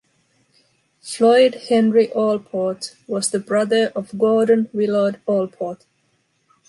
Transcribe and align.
Floyd 0.99 1.61
Henry 1.69 2.11
Allport 2.13 2.95
was 3.05 3.29
the 3.29 3.37
brother 3.37 3.91
of 3.95 4.17
Gordon 4.17 4.67
Willard 4.73 5.19
Allport. 5.27 5.85